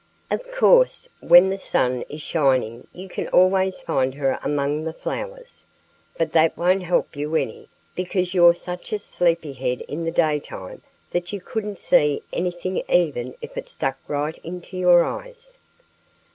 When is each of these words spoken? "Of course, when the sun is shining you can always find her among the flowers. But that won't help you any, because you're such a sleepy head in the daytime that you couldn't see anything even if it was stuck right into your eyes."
"Of 0.31 0.43
course, 0.51 1.09
when 1.19 1.51
the 1.51 1.59
sun 1.59 2.01
is 2.09 2.23
shining 2.23 2.87
you 2.91 3.07
can 3.07 3.27
always 3.27 3.81
find 3.81 4.15
her 4.15 4.39
among 4.43 4.83
the 4.83 4.93
flowers. 4.93 5.63
But 6.17 6.31
that 6.31 6.57
won't 6.57 6.81
help 6.81 7.15
you 7.15 7.35
any, 7.35 7.69
because 7.93 8.33
you're 8.33 8.55
such 8.55 8.91
a 8.93 8.97
sleepy 8.97 9.53
head 9.53 9.81
in 9.81 10.03
the 10.03 10.09
daytime 10.09 10.81
that 11.11 11.31
you 11.31 11.39
couldn't 11.39 11.77
see 11.77 12.23
anything 12.33 12.81
even 12.89 13.35
if 13.43 13.55
it 13.55 13.65
was 13.65 13.73
stuck 13.73 13.99
right 14.07 14.39
into 14.39 14.75
your 14.75 15.03
eyes." 15.03 15.59